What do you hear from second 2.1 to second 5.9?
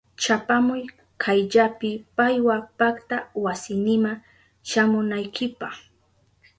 paywa pakta wasinima shamunaykipa.